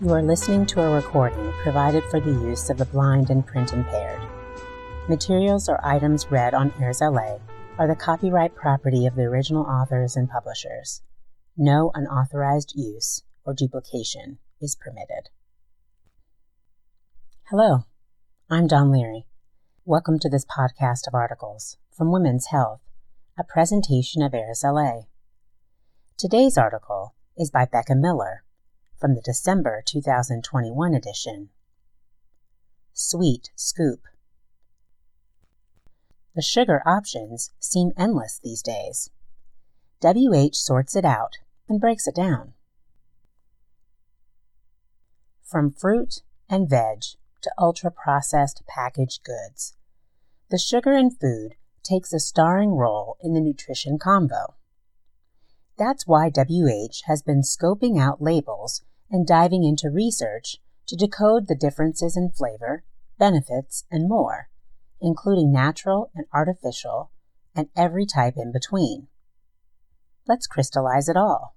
[0.00, 3.72] You are listening to a recording provided for the use of the blind and print
[3.72, 4.20] impaired.
[5.08, 7.40] Materials or items read on AIRSLA
[7.78, 11.02] are the copyright property of the original authors and publishers.
[11.56, 15.30] No unauthorized use or duplication is permitted.
[17.50, 17.82] Hello,
[18.48, 19.26] I'm Dawn Leary.
[19.84, 22.82] Welcome to this podcast of articles from Women's Health,
[23.36, 25.06] a presentation of AIRSLA.
[26.16, 28.44] Today's article is by Becca Miller
[28.98, 31.50] from the December 2021 edition.
[32.92, 34.00] Sweet Scoop.
[36.34, 39.10] The sugar options seem endless these days.
[40.00, 42.54] WH sorts it out and breaks it down.
[45.44, 47.02] From fruit and veg
[47.42, 49.76] to ultra processed packaged goods,
[50.50, 54.54] the sugar in food takes a starring role in the nutrition convo.
[55.78, 60.56] That's why WH has been scoping out labels and diving into research
[60.86, 62.84] to decode the differences in flavor,
[63.18, 64.48] benefits, and more,
[65.00, 67.10] including natural and artificial,
[67.54, 69.08] and every type in between.
[70.26, 71.54] Let's crystallize it all.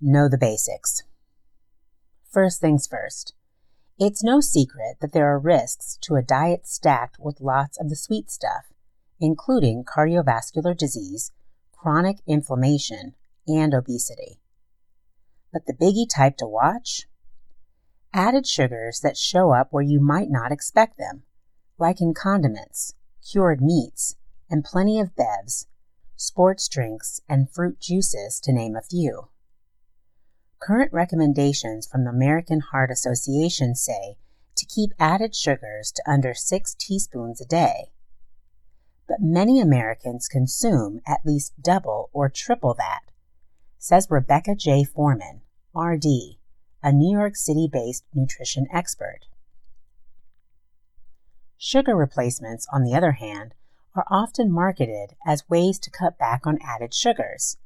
[0.00, 1.02] Know the basics.
[2.30, 3.34] First things first.
[3.98, 7.96] It's no secret that there are risks to a diet stacked with lots of the
[7.96, 8.72] sweet stuff,
[9.20, 11.32] including cardiovascular disease,
[11.80, 13.14] chronic inflammation,
[13.46, 14.38] and obesity.
[15.52, 17.06] But the biggie type to watch?
[18.12, 21.22] Added sugars that show up where you might not expect them,
[21.78, 22.94] like in condiments,
[23.26, 24.16] cured meats,
[24.50, 25.66] and plenty of bevs,
[26.16, 29.28] sports drinks, and fruit juices, to name a few.
[30.60, 34.18] Current recommendations from the American Heart Association say
[34.56, 37.92] to keep added sugars to under 6 teaspoons a day
[39.10, 43.00] but many Americans consume at least double or triple that,
[43.76, 44.84] says Rebecca J.
[44.84, 45.40] Foreman,
[45.74, 46.04] RD,
[46.80, 49.22] a New York City based nutrition expert.
[51.58, 53.52] Sugar replacements, on the other hand,
[53.96, 57.56] are often marketed as ways to cut back on added sugars,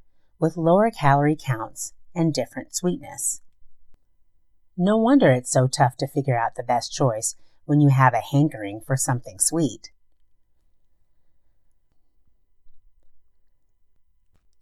[0.40, 3.42] with lower calorie counts and different sweetness.
[4.78, 8.22] No wonder it's so tough to figure out the best choice when you have a
[8.32, 9.90] hankering for something sweet.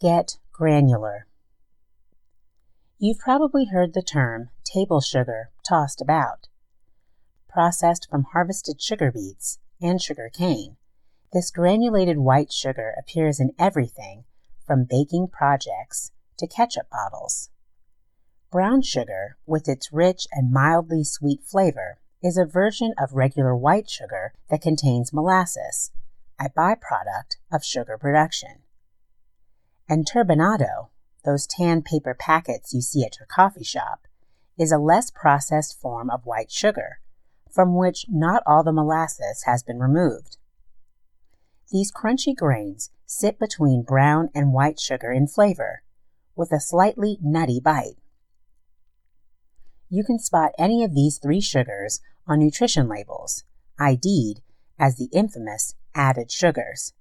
[0.02, 1.28] Get granular.
[2.98, 6.48] You've probably heard the term table sugar tossed about.
[7.48, 10.76] Processed from harvested sugar beets and sugar cane,
[11.32, 14.24] this granulated white sugar appears in everything
[14.66, 17.50] from baking projects to ketchup bottles.
[18.50, 23.88] Brown sugar, with its rich and mildly sweet flavor, is a version of regular white
[23.88, 25.92] sugar that contains molasses,
[26.40, 28.62] a byproduct of sugar production.
[29.88, 30.88] And turbinado,
[31.24, 34.06] those tan paper packets you see at your coffee shop,
[34.58, 37.00] is a less processed form of white sugar,
[37.50, 40.36] from which not all the molasses has been removed.
[41.70, 45.82] These crunchy grains sit between brown and white sugar in flavor,
[46.36, 47.96] with a slightly nutty bite.
[49.88, 53.44] You can spot any of these three sugars on nutrition labels,
[53.78, 54.42] ID'd
[54.78, 56.94] as the infamous added sugars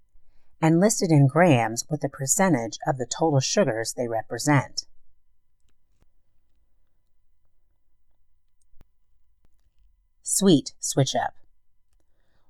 [0.61, 4.85] and listed in grams with the percentage of the total sugars they represent.
[10.21, 11.33] Sweet switch up.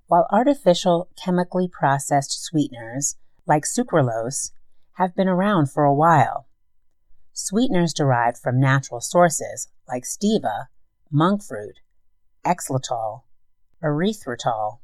[0.07, 3.15] While artificial chemically processed sweeteners
[3.47, 4.51] like sucralose
[4.93, 6.47] have been around for a while,
[7.31, 10.67] sweeteners derived from natural sources like stevia,
[11.09, 11.79] monk fruit,
[12.45, 13.23] xylitol,
[13.81, 14.79] erythritol,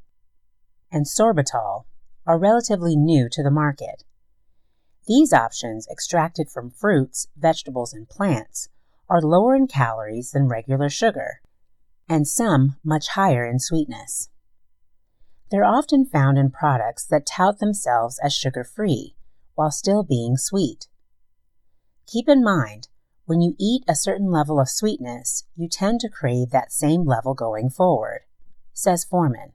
[0.92, 1.84] and sorbitol
[2.28, 4.04] are relatively new to the market.
[5.08, 8.68] These options, extracted from fruits, vegetables, and plants,
[9.10, 11.40] are lower in calories than regular sugar,
[12.10, 14.30] and some much higher in sweetness.
[15.50, 19.16] They're often found in products that tout themselves as sugar free
[19.56, 20.88] while still being sweet.
[22.06, 22.90] Keep in mind,
[23.26, 27.34] when you eat a certain level of sweetness, you tend to crave that same level
[27.34, 28.22] going forward,
[28.74, 29.54] says Foreman.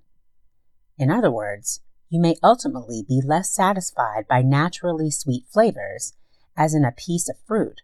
[0.98, 1.80] In other words,
[2.12, 6.12] you may ultimately be less satisfied by naturally sweet flavors,
[6.54, 7.80] as in a piece of fruit.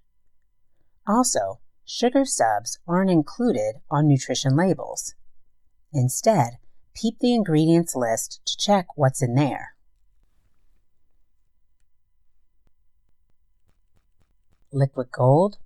[1.07, 5.15] Also, sugar subs aren't included on nutrition labels.
[5.95, 6.59] Instead,
[6.95, 9.75] peep the ingredients list to check what's in there.
[14.71, 15.57] Liquid gold,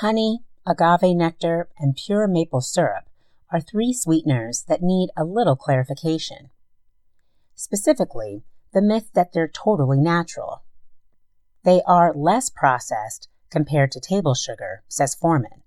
[0.00, 3.04] honey, agave nectar, and pure maple syrup
[3.52, 6.50] are three sweeteners that need a little clarification
[7.60, 8.42] specifically,
[8.72, 10.62] the myth that they're totally natural.
[11.62, 15.62] They are less processed compared to table sugar, says Foreman.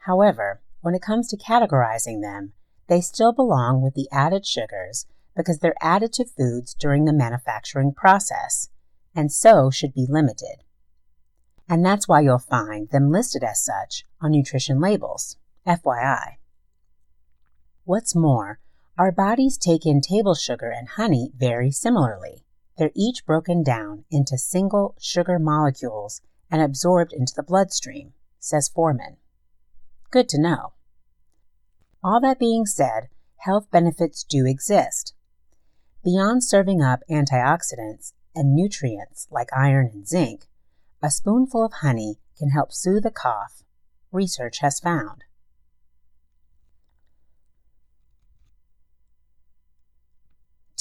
[0.00, 2.52] However, when it comes to categorizing them,
[2.86, 7.94] they still belong with the added sugars because they're added to foods during the manufacturing
[7.94, 8.68] process,
[9.14, 10.64] and so should be limited.
[11.66, 16.34] And that's why you'll find them listed as such on nutrition labels, FYI.
[17.84, 18.58] What's more,
[18.98, 22.44] our bodies take in table sugar and honey very similarly.
[22.76, 29.16] They're each broken down into single sugar molecules and absorbed into the bloodstream, says Foreman.
[30.10, 30.72] Good to know.
[32.04, 35.14] All that being said, health benefits do exist.
[36.04, 40.48] Beyond serving up antioxidants and nutrients like iron and zinc,
[41.02, 43.62] a spoonful of honey can help soothe a cough,
[44.10, 45.24] research has found.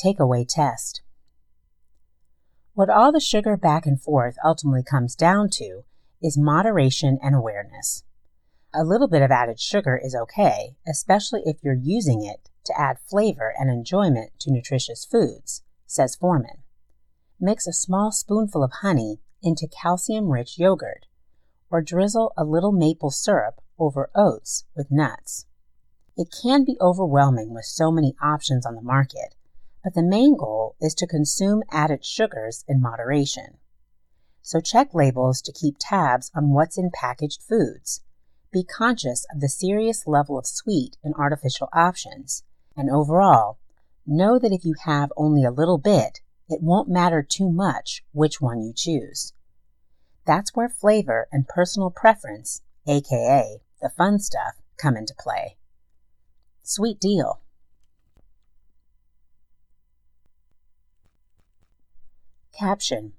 [0.03, 1.01] Takeaway test.
[2.73, 5.83] What all the sugar back and forth ultimately comes down to
[6.21, 8.03] is moderation and awareness.
[8.73, 12.97] A little bit of added sugar is okay, especially if you're using it to add
[12.99, 16.63] flavor and enjoyment to nutritious foods, says Foreman.
[17.39, 21.05] Mix a small spoonful of honey into calcium rich yogurt,
[21.69, 25.45] or drizzle a little maple syrup over oats with nuts.
[26.17, 29.35] It can be overwhelming with so many options on the market,
[29.83, 33.57] but the main goal is to consume added sugars in moderation.
[34.41, 38.01] So check labels to keep tabs on what's in packaged foods
[38.51, 42.43] be conscious of the serious level of sweet in artificial options,
[42.75, 43.57] and overall,
[44.05, 46.19] know that if you have only a little bit,
[46.49, 49.33] it won't matter too much which one you choose.
[50.25, 55.57] That's where flavor and personal preference, aka the fun stuff, come into play.
[56.61, 57.41] Sweet deal.
[62.57, 63.13] Caption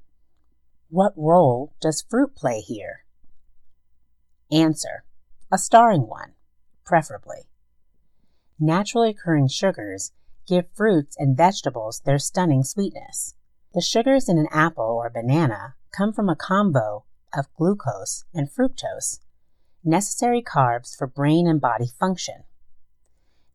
[0.89, 3.05] What role does fruit play here?
[4.51, 5.05] Answer
[5.51, 6.33] a starring one,
[6.85, 7.49] preferably.
[8.59, 10.13] Naturally occurring sugars
[10.47, 13.35] give fruits and vegetables their stunning sweetness.
[13.75, 17.05] The sugars in an apple or a banana come from a combo
[17.37, 19.21] of glucose and fructose,
[19.85, 22.45] necessary carbs for brain and body function.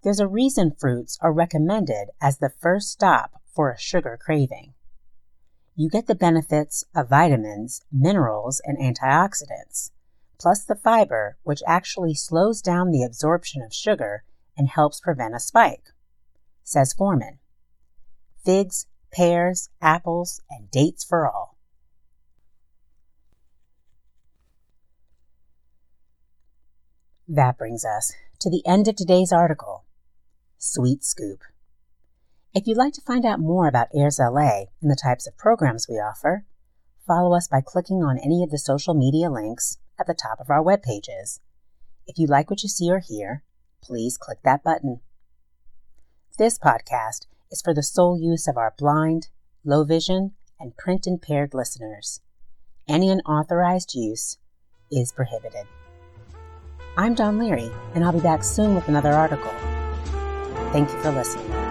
[0.04, 4.74] There's a reason fruits are recommended as the first stop for a sugar craving.
[5.78, 9.92] You get the benefits of vitamins, minerals, and antioxidants
[10.40, 14.24] plus the fiber, which actually slows down the absorption of sugar
[14.58, 15.94] and helps prevent a spike,
[16.64, 17.40] says Foreman.
[18.44, 21.58] Figs, pears, apples, and dates for all.
[27.28, 29.84] That brings us to the end of today's article.
[30.58, 31.42] Sweet Scoop.
[32.54, 35.96] If you'd like to find out more about AIRSLA and the types of programs we
[35.96, 36.46] offer,
[37.06, 40.50] follow us by clicking on any of the social media links at the top of
[40.50, 41.40] our web pages.
[42.08, 43.44] If you like what you see or hear,
[43.84, 45.02] please click that button.
[46.38, 49.28] This podcast is for the sole use of our blind,
[49.64, 52.22] low vision, and print impaired listeners.
[52.88, 54.38] Any unauthorized use
[54.92, 55.68] is prohibited.
[56.96, 59.52] I'm Don Leary, and I'll be back soon with another article.
[60.72, 61.67] Thank you for listening.